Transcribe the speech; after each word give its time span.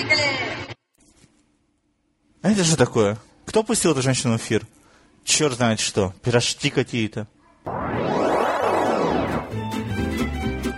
Поехали! 0.00 0.22
А 2.42 2.50
это 2.50 2.64
же 2.64 2.76
такое? 2.76 3.18
Кто 3.44 3.62
пустил 3.62 3.92
эту 3.92 4.02
женщину 4.02 4.34
в 4.34 4.36
эфир? 4.38 4.66
Черт 5.24 5.54
знает 5.54 5.80
что, 5.80 6.14
пирожки 6.22 6.70
какие-то. 6.70 7.26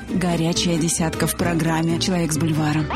Горячая 0.09 0.79
десятка 0.79 1.27
в 1.27 1.37
программе 1.37 2.01
«Человек 2.01 2.33
с 2.33 2.39
бульваром». 2.39 2.87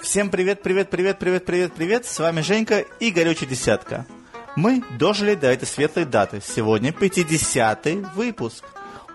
Всем 0.00 0.30
привет, 0.30 0.62
привет, 0.62 0.90
привет, 0.90 1.18
привет, 1.18 1.44
привет, 1.44 1.72
привет. 1.74 2.06
С 2.06 2.18
вами 2.18 2.40
Женька 2.40 2.80
и 2.80 3.10
Горючая 3.10 3.48
Десятка. 3.48 4.06
Мы 4.56 4.82
дожили 4.98 5.34
до 5.34 5.46
этой 5.46 5.66
светлой 5.66 6.04
даты. 6.04 6.42
Сегодня 6.44 6.90
50-й 6.90 8.04
выпуск. 8.14 8.64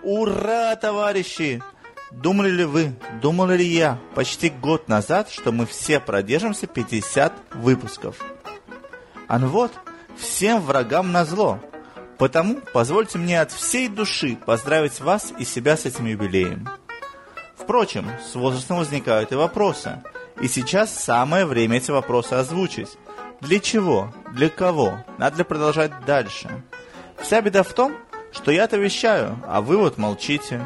Ура, 0.02 0.76
товарищи! 0.76 1.62
Думали 2.11 2.49
ли 2.49 2.66
вы, 2.66 2.95
думали 3.21 3.57
ли 3.57 3.66
я 3.66 3.99
почти 4.16 4.49
год 4.49 4.88
назад, 4.88 5.29
что 5.29 5.52
мы 5.52 5.66
все 5.66 5.99
продержимся 5.99 6.66
50 6.66 7.33
выпусков? 7.55 8.16
А 9.27 9.39
ну 9.39 9.47
вот, 9.47 9.73
всем 10.17 10.61
врагам 10.61 11.11
назло. 11.11 11.59
Потому 12.17 12.61
позвольте 12.73 13.17
мне 13.20 13.41
от 13.41 13.52
всей 13.52 13.89
души 13.89 14.38
поздравить 14.45 14.99
вас 15.02 15.33
и 15.38 15.45
себя 15.45 15.77
с 15.77 15.85
этим 15.85 16.05
юбилеем. 16.05 16.67
Впрочем, 17.55 18.09
с 18.25 18.33
возрастом 18.35 18.77
возникают 18.77 19.31
и 19.31 19.35
вопросы. 19.35 20.02
И 20.39 20.47
сейчас 20.47 20.94
самое 20.94 21.45
время 21.45 21.77
эти 21.77 21.91
вопросы 21.91 22.33
озвучить. 22.33 22.97
Для 23.41 23.59
чего? 23.59 24.13
Для 24.31 24.49
кого? 24.49 25.03
Надо 25.17 25.39
ли 25.39 25.44
продолжать 25.44 25.91
дальше? 26.05 26.63
Вся 27.19 27.41
беда 27.41 27.63
в 27.63 27.73
том, 27.73 27.95
что 28.31 28.52
я-то 28.52 28.77
вещаю, 28.77 29.38
а 29.45 29.61
вы 29.61 29.77
вот 29.77 29.97
молчите. 29.97 30.66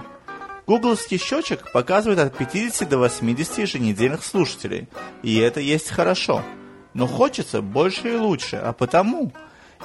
Гугловский 0.68 1.18
счетчик 1.18 1.72
показывает 1.72 2.20
от 2.20 2.38
50 2.38 2.88
до 2.88 2.98
80 3.00 3.58
еженедельных 3.58 4.24
слушателей, 4.24 4.88
и 5.24 5.38
это 5.38 5.60
есть 5.60 5.90
хорошо. 5.90 6.44
Но 6.94 7.08
хочется 7.08 7.62
больше 7.62 8.14
и 8.14 8.18
лучше, 8.18 8.58
а 8.58 8.74
потому, 8.74 9.34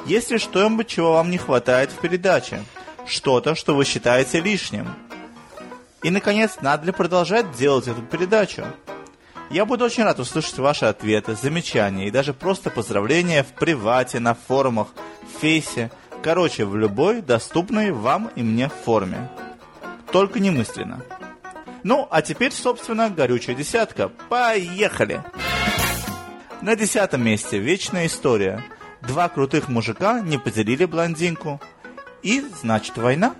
если 0.06 0.38
что-нибудь, 0.38 0.88
чего 0.88 1.14
вам 1.14 1.30
не 1.30 1.38
хватает 1.38 1.90
в 1.90 1.98
передаче, 1.98 2.62
что-то, 3.06 3.54
что 3.54 3.74
вы 3.74 3.84
считаете 3.84 4.40
лишним. 4.40 4.88
И, 6.02 6.10
наконец, 6.10 6.58
надо 6.60 6.86
ли 6.86 6.92
продолжать 6.92 7.52
делать 7.56 7.88
эту 7.88 8.02
передачу? 8.02 8.64
Я 9.50 9.64
буду 9.64 9.84
очень 9.84 10.02
рад 10.02 10.18
услышать 10.18 10.58
ваши 10.58 10.86
ответы, 10.86 11.36
замечания 11.36 12.08
и 12.08 12.10
даже 12.10 12.34
просто 12.34 12.68
поздравления 12.68 13.44
в 13.44 13.52
привате, 13.52 14.18
на 14.18 14.34
форумах, 14.34 14.88
в 15.22 15.40
фейсе, 15.40 15.90
короче, 16.22 16.64
в 16.64 16.76
любой 16.76 17.22
доступной 17.22 17.92
вам 17.92 18.30
и 18.34 18.42
мне 18.42 18.68
форме. 18.68 19.30
Только 20.16 20.40
не 20.40 20.50
мысленно. 20.50 21.02
Ну, 21.82 22.08
а 22.10 22.22
теперь, 22.22 22.50
собственно, 22.50 23.10
горючая 23.10 23.54
десятка. 23.54 24.08
Поехали! 24.30 25.22
На 26.62 26.74
десятом 26.74 27.22
месте 27.22 27.58
вечная 27.58 28.06
история. 28.06 28.64
Два 29.02 29.28
крутых 29.28 29.68
мужика 29.68 30.20
не 30.20 30.38
поделили 30.38 30.86
блондинку. 30.86 31.60
И, 32.22 32.42
значит, 32.62 32.96
война. 32.96 33.34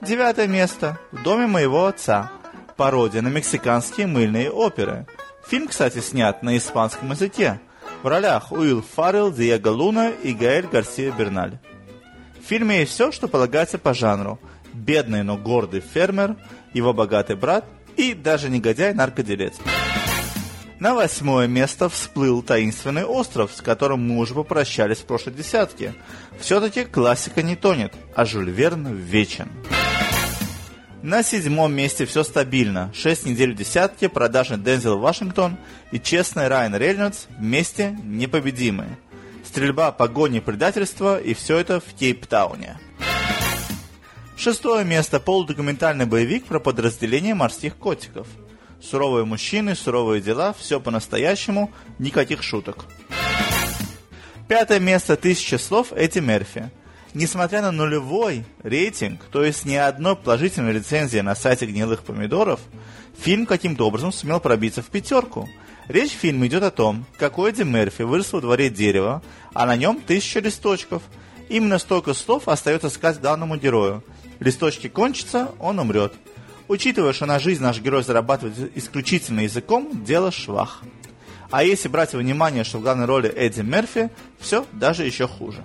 Девятое 0.00 0.46
место. 0.46 0.98
В 1.12 1.22
доме 1.22 1.46
моего 1.46 1.84
отца 1.84 2.32
пародия 2.78 3.20
на 3.20 3.28
мексиканские 3.28 4.06
мыльные 4.06 4.50
оперы. 4.50 5.06
Фильм, 5.46 5.68
кстати, 5.68 5.98
снят 5.98 6.42
на 6.42 6.56
испанском 6.56 7.10
языке. 7.10 7.60
В 8.02 8.06
ролях 8.06 8.52
Уилл 8.52 8.80
Фаррелл, 8.80 9.30
Диего 9.30 9.68
Луна 9.68 10.08
и 10.08 10.32
Гаэль 10.32 10.66
Гарсия 10.66 11.12
Берналь. 11.12 11.58
В 12.40 12.48
фильме 12.48 12.80
есть 12.80 12.92
все, 12.92 13.12
что 13.12 13.28
полагается 13.28 13.76
по 13.76 13.92
жанру. 13.92 14.40
Бедный, 14.76 15.22
но 15.22 15.36
гордый 15.36 15.80
фермер, 15.80 16.36
его 16.74 16.92
богатый 16.92 17.34
брат 17.34 17.64
и 17.96 18.12
даже 18.12 18.50
негодяй-наркоделец. 18.50 19.54
На 20.78 20.94
восьмое 20.94 21.46
место 21.46 21.88
всплыл 21.88 22.42
таинственный 22.42 23.04
остров, 23.04 23.50
с 23.54 23.62
которым 23.62 24.06
мы 24.06 24.18
уже 24.18 24.34
попрощались 24.34 24.98
в 24.98 25.06
прошлой 25.06 25.32
десятке. 25.32 25.94
Все-таки 26.38 26.84
классика 26.84 27.42
не 27.42 27.56
тонет, 27.56 27.94
а 28.14 28.26
Жюль 28.26 28.50
Верн 28.50 28.94
вечен. 28.94 29.48
На 31.02 31.22
седьмом 31.22 31.72
месте 31.72 32.04
все 32.04 32.22
стабильно. 32.24 32.92
Шесть 32.94 33.24
недель 33.24 33.54
в 33.54 33.56
десятке, 33.56 34.10
продажи 34.10 34.56
Дензел 34.58 34.98
Вашингтон 34.98 35.56
и 35.92 35.98
честный 35.98 36.48
Райан 36.48 36.76
Рейнольдс 36.76 37.26
вместе 37.38 37.96
непобедимые. 38.02 38.98
Стрельба, 39.44 39.92
погони, 39.92 40.40
предательство 40.40 41.18
и 41.18 41.32
все 41.32 41.56
это 41.56 41.80
в 41.80 41.94
Кейптауне. 41.98 42.78
Шестое 44.36 44.84
место– 44.84 45.18
полудокументальный 45.20 46.06
боевик 46.06 46.46
про 46.46 46.60
подразделение 46.60 47.34
морских 47.34 47.76
котиков. 47.76 48.28
Суровые 48.82 49.24
мужчины, 49.24 49.74
суровые 49.74 50.20
дела, 50.20 50.54
все 50.58 50.78
по-настоящему, 50.78 51.72
никаких 51.98 52.42
шуток. 52.42 52.84
Пятое 54.48 54.78
место– 54.78 55.16
«Тысяча 55.16 55.58
слов» 55.58 55.92
Эдди 55.92 56.20
Мерфи– 56.20 56.70
несмотря 57.16 57.62
на 57.62 57.72
нулевой 57.72 58.44
рейтинг, 58.62 59.22
то 59.32 59.42
есть 59.42 59.64
ни 59.64 59.74
одной 59.74 60.16
положительной 60.16 60.74
рецензии 60.74 61.18
на 61.20 61.34
сайте 61.34 61.64
гнилых 61.64 62.02
помидоров, 62.02 62.60
фильм 63.18 63.46
каким-то 63.46 63.86
образом 63.86 64.12
сумел 64.12 64.38
пробиться 64.38 64.82
в 64.82 64.86
пятерку. 64.86 65.48
Речь 65.88 66.12
в 66.12 66.18
фильме 66.18 66.46
идет 66.46 66.62
о 66.62 66.70
том, 66.70 67.06
как 67.16 67.38
у 67.38 67.46
Эдди 67.46 67.62
Мерфи 67.62 68.02
вырос 68.02 68.32
во 68.32 68.42
дворе 68.42 68.68
дерево, 68.68 69.22
а 69.54 69.64
на 69.64 69.76
нем 69.76 70.00
тысяча 70.06 70.40
листочков. 70.40 71.02
Именно 71.48 71.78
столько 71.78 72.12
слов 72.12 72.48
остается 72.48 72.90
сказать 72.90 73.22
главному 73.22 73.56
герою. 73.56 74.04
Листочки 74.40 74.88
кончатся, 74.88 75.50
он 75.58 75.78
умрет. 75.78 76.12
Учитывая, 76.68 77.12
что 77.12 77.26
на 77.26 77.38
жизнь 77.38 77.62
наш 77.62 77.80
герой 77.80 78.02
зарабатывает 78.02 78.76
исключительно 78.76 79.40
языком, 79.40 80.04
дело 80.04 80.32
швах. 80.32 80.82
А 81.50 81.62
если 81.62 81.88
брать 81.88 82.12
во 82.12 82.18
внимание, 82.18 82.64
что 82.64 82.78
в 82.78 82.82
главной 82.82 83.06
роли 83.06 83.28
Эдди 83.28 83.60
Мерфи, 83.60 84.10
все 84.38 84.66
даже 84.72 85.04
еще 85.04 85.28
хуже. 85.28 85.62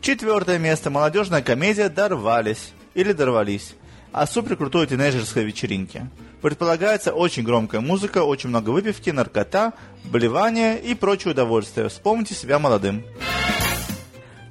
Четвертое 0.00 0.58
место. 0.58 0.90
Молодежная 0.90 1.42
комедия 1.42 1.88
«Дорвались» 1.88 2.72
или 2.94 3.12
«Дорвались» 3.12 3.74
о 4.10 4.26
суперкрутой 4.26 4.86
тинейджерской 4.86 5.44
вечеринке. 5.44 6.08
Предполагается 6.40 7.12
очень 7.12 7.42
громкая 7.42 7.80
музыка, 7.80 8.22
очень 8.22 8.48
много 8.48 8.70
выпивки, 8.70 9.10
наркота, 9.10 9.72
болевания 10.04 10.76
и 10.76 10.94
прочее 10.94 11.32
удовольствие. 11.32 11.88
Вспомните 11.88 12.34
себя 12.34 12.58
молодым. 12.58 13.04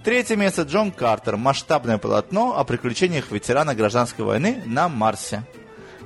Третье 0.08 0.38
место 0.38 0.62
Джон 0.62 0.92
Картер. 0.92 1.36
Масштабное 1.36 1.98
полотно 1.98 2.58
о 2.58 2.64
приключениях 2.64 3.30
ветерана 3.30 3.76
гражданской 3.76 4.24
войны 4.24 4.64
на 4.66 4.88
Марсе. 4.88 5.44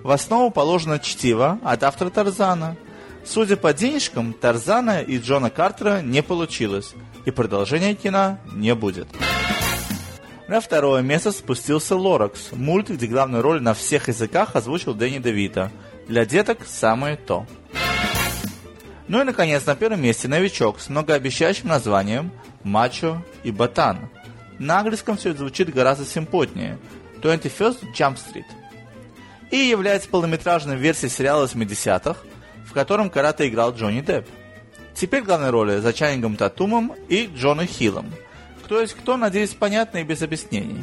В 0.01 0.09
основу 0.09 0.49
положено 0.49 0.97
чтиво 0.97 1.59
от 1.63 1.83
автора 1.83 2.09
Тарзана. 2.09 2.77
Судя 3.23 3.57
по 3.57 3.75
денежкам, 3.75 4.33
Тарзана 4.33 5.03
и 5.03 5.19
Джона 5.19 5.51
Картера 5.51 6.01
не 6.01 6.23
получилось, 6.23 6.95
и 7.25 7.29
продолжения 7.29 7.93
кино 7.93 8.39
не 8.55 8.73
будет. 8.73 9.07
На 10.47 10.61
второе 10.61 11.03
место 11.03 11.31
спустился 11.31 11.95
Лоракс, 11.95 12.53
мульт, 12.53 12.89
где 12.89 13.05
главную 13.05 13.43
роль 13.43 13.61
на 13.61 13.75
всех 13.75 14.07
языках 14.07 14.55
озвучил 14.55 14.95
Дэнни 14.95 15.19
Девита. 15.19 15.71
Для 16.07 16.25
деток 16.25 16.65
самое 16.65 17.17
то. 17.17 17.45
Ну 19.11 19.19
и, 19.19 19.25
наконец, 19.25 19.65
на 19.65 19.75
первом 19.75 20.01
месте 20.01 20.29
новичок 20.29 20.79
с 20.79 20.87
многообещающим 20.87 21.67
названием 21.67 22.31
«Мачо 22.63 23.21
и 23.43 23.51
Ботан». 23.51 24.09
На 24.57 24.79
английском 24.79 25.17
все 25.17 25.31
это 25.31 25.39
звучит 25.39 25.73
гораздо 25.73 26.05
симпотнее. 26.05 26.79
21st 27.21 27.93
Jump 27.93 28.15
Street. 28.15 28.45
И 29.49 29.57
является 29.57 30.07
полнометражной 30.07 30.77
версией 30.77 31.11
сериала 31.11 31.45
80-х, 31.45 32.21
в 32.65 32.71
котором 32.71 33.09
карате 33.09 33.49
играл 33.49 33.75
Джонни 33.75 33.99
Депп. 33.99 34.29
Теперь 34.95 35.23
главные 35.23 35.49
роли 35.49 35.79
за 35.81 35.91
Чанингом 35.91 36.37
Татумом 36.37 36.95
и 37.09 37.29
Джоном 37.35 37.67
Хиллом– 37.67 38.05
кто 38.71 38.79
есть 38.79 38.93
кто, 38.93 39.17
надеюсь, 39.17 39.49
понятно 39.49 39.97
и 39.97 40.03
без 40.05 40.21
объяснений. 40.21 40.81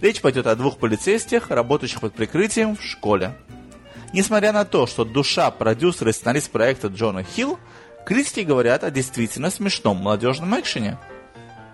Речь 0.00 0.20
пойдет 0.20 0.46
о 0.46 0.54
двух 0.54 0.78
полицейских, 0.78 1.50
работающих 1.50 2.00
под 2.00 2.14
прикрытием 2.14 2.76
в 2.76 2.84
школе. 2.84 3.32
Несмотря 4.12 4.52
на 4.52 4.64
то, 4.64 4.86
что 4.86 5.04
душа 5.04 5.50
продюсер 5.52 6.08
и 6.08 6.12
сценарист 6.12 6.50
проекта 6.50 6.88
Джона 6.88 7.22
Хилл, 7.22 7.58
критики 8.04 8.40
говорят 8.40 8.82
о 8.82 8.90
действительно 8.90 9.50
смешном 9.50 9.98
молодежном 9.98 10.58
экшене. 10.58 10.98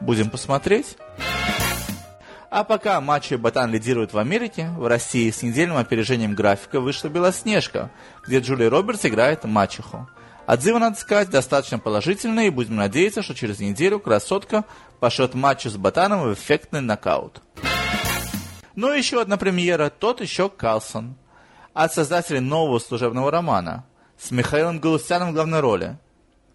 Будем 0.01 0.29
посмотреть. 0.29 0.99
А 2.51 2.63
пока 2.63 3.01
матчи 3.01 3.35
Ботан 3.35 3.73
лидирует 3.73 4.13
в 4.13 4.19
Америке, 4.19 4.71
в 4.77 4.87
России 4.87 5.31
с 5.31 5.43
недельным 5.43 5.79
опережением 5.79 6.35
графика 6.35 6.81
вышла 6.81 7.09
«Белоснежка», 7.09 7.91
где 8.27 8.41
Джулия 8.41 8.71
Робертс 8.71 9.07
играет 9.07 9.45
мачеху. 9.45 10.09
Отзывы, 10.47 10.79
надо 10.79 10.97
сказать, 10.97 11.29
достаточно 11.29 11.79
положительные, 11.79 12.49
и 12.49 12.51
будем 12.51 12.77
надеяться, 12.77 13.23
что 13.23 13.35
через 13.35 13.59
неделю 13.59 13.99
красотка 13.99 14.65
пошлет 15.01 15.35
матчу 15.35 15.71
с 15.71 15.77
Ботаном 15.77 16.23
в 16.23 16.35
эффектный 16.35 16.83
нокаут. 16.83 17.43
Ну 18.77 18.93
и 18.93 18.99
еще 18.99 19.21
одна 19.21 19.39
премьера, 19.39 19.91
тот 19.91 20.21
еще 20.21 20.49
Калсон, 20.49 21.17
от 21.77 21.93
создателей 21.93 22.41
нового 22.41 22.79
служебного 22.79 23.31
романа, 23.31 23.85
с 24.19 24.31
Михаилом 24.31 24.81
Галустяном 24.81 25.31
в 25.31 25.35
главной 25.35 25.61
роли. 25.61 25.99